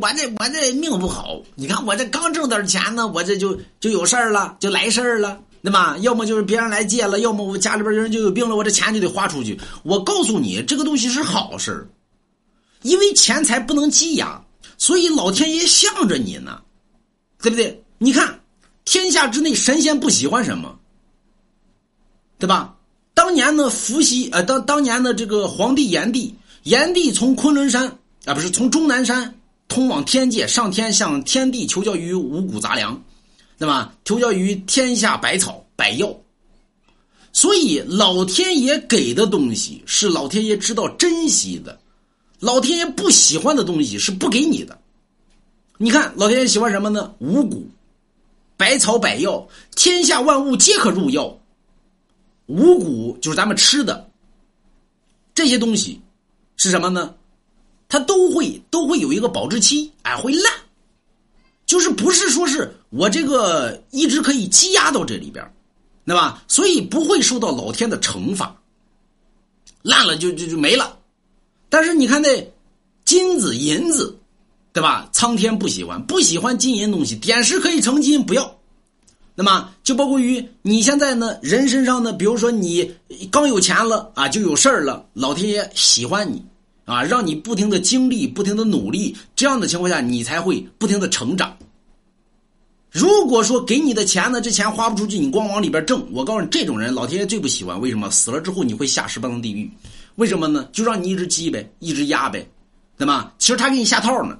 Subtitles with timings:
[0.00, 5.96] 我这我这命不好，你看我这刚挣点钱呢，我这就就有事儿了，就来事儿了，对吧？
[6.00, 9.56] 要么就是别人来借了，要么我家里边人就有病了，我这钱就得花出去。
[9.84, 11.88] 我告诉你，这个东西是好事
[12.82, 14.44] 因为钱财不能积压，
[14.78, 16.60] 所以老天爷向着你呢，
[17.40, 17.80] 对不对？
[17.98, 18.40] 你看，
[18.84, 20.76] 天下之内神仙不喜欢什么，
[22.36, 22.74] 对吧？
[23.14, 26.34] 当年呢，伏羲呃，当当年的这个皇帝炎帝，
[26.64, 27.86] 炎帝从昆仑山
[28.24, 29.32] 啊，不是从终南山。
[29.74, 33.02] 通往天界，上天向天地求教于五谷杂粮，
[33.58, 33.92] 对吧？
[34.04, 36.16] 求教于天下百草百药。
[37.32, 41.76] 所以老天爷给的东西是老天爷知道珍惜的，
[42.38, 44.78] 老天爷不喜欢的东西是不给你的。
[45.76, 47.12] 你看，老天爷喜欢什么呢？
[47.18, 47.66] 五谷、
[48.56, 51.36] 百草、百药，天下万物皆可入药。
[52.46, 54.08] 五谷就是咱们吃的
[55.34, 56.00] 这些东西，
[56.56, 57.12] 是什么呢？
[57.94, 60.52] 它都会都会有一个保质期，哎，会烂，
[61.64, 65.48] 就是不是说是我这个一直可以积压到这里边，
[66.04, 66.42] 对吧？
[66.48, 68.52] 所以不会受到老天的惩罚，
[69.82, 70.98] 烂了就就就没了。
[71.68, 72.52] 但是你看那
[73.04, 74.18] 金子银子，
[74.72, 75.08] 对吧？
[75.12, 78.58] 苍天不喜欢，不喜欢金银东西，点石可以成金，不要。
[79.36, 82.92] 那么就包括于你现在呢，人身上呢，比如说你
[83.30, 86.44] 刚有钱了啊，就有事儿了，老天爷喜欢你。
[86.84, 91.56] 啊，让你不停的经历，不停的努力，这样的情况下，你才会不停的成长。
[92.90, 97.80] 如果说给你的钱呢，这钱花不出去，你光往里边挣，我告诉你，这种人老天爷最不喜欢。
[97.80, 98.10] 为什么？
[98.10, 99.70] 死了之后你会下十八层地狱？
[100.16, 100.68] 为什么呢？
[100.72, 102.46] 就让你一直积呗，一直压呗，
[102.96, 103.34] 对吧？
[103.38, 104.38] 其实他给你下套呢，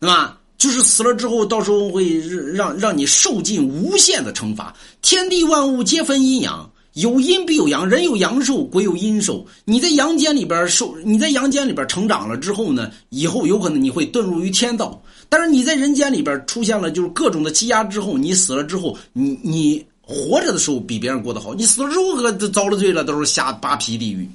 [0.00, 0.38] 对吧？
[0.58, 2.18] 就是死了之后，到时候会
[2.52, 4.74] 让让你受尽无限的惩罚。
[5.00, 6.68] 天地万物皆分阴阳。
[6.98, 9.46] 有阴必有阳，人有阳寿，鬼有阴寿。
[9.64, 15.00] 你在阳间里边受，你在阳间里边成长了之后呢，以后有可能你会遁入于天道。
[15.28, 24.28] 但是你在人间里边出现了就是各种的积压之后，你死了之后，你你活着的时候比别人过得好，你死了之后可遭了罪了，都是下八皮地狱。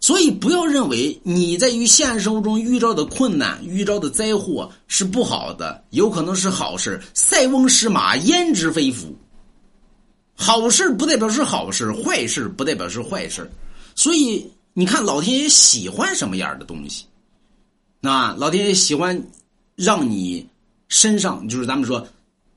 [0.00, 7.00] 所以不要认为你在于现实生活中遇到的困难、遇到的灾祸是不好的，有可能是好事。
[7.14, 9.14] 塞翁失马，焉知非福。
[10.40, 13.50] 好事不代表是好事，坏事不代表是坏事，
[13.96, 17.04] 所以你看，老天爷喜欢什么样的东西？
[18.00, 19.20] 那老天爷喜欢
[19.74, 20.46] 让你
[20.86, 22.06] 身上，就是咱们说。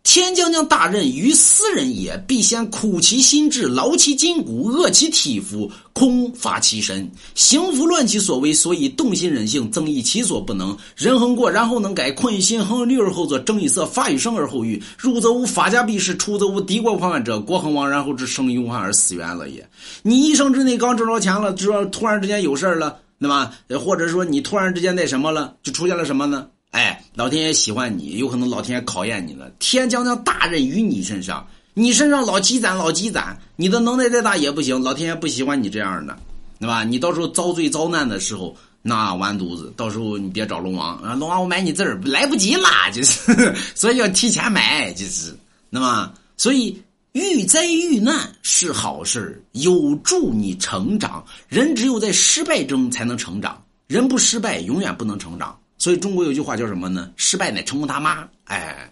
[0.04, 10.76] 天将降大任于斯人也，必先苦其心志，劳其筋骨，饿其体肤，空乏其身，行拂乱其所为，所以动心忍性，增益其所不能。
[10.96, 13.38] 人恒过，然后能改；困于心，恒虑而后作。
[13.40, 14.82] 正以色，发于生而后育。
[14.98, 17.40] 入则无法家必士，出则无敌国狂患者。
[17.40, 19.66] 国恒亡，然后之生于忧患而死于安乐也。
[20.02, 23.54] 你一生之内刚挣着钱了，知道突然之间有事了，对吧？
[23.80, 26.48] 或者说你突然之间那什么了，就出现了什么呢？
[26.72, 29.52] 哎，老天爷喜欢你，有可能老天爷考验你了。
[29.60, 34.82] 天将降大任于你身上，你身上老积攒，老积攒，你的能耐再大也不行。
[34.82, 36.18] 老天爷不喜欢你这样的，
[36.60, 36.86] 对吧？
[36.86, 39.74] 你到时候遭罪遭难的时候，那完犊子。
[39.76, 45.38] 到时候你别找龙王啊，龙王我买你字儿来不及啦，就是， 所以要提前买，就是，
[45.70, 51.22] 那么，所以遇灾遇难是好事，有助你成长。
[51.50, 55.58] 人只有在失败中才能成长，人不失败永远不能成长。
[55.82, 57.10] 所以中国有句话叫什么呢？
[57.18, 58.30] 失败乃成功他妈！
[58.44, 58.88] 哎。